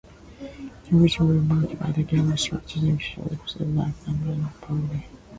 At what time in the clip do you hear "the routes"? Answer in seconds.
0.89-1.19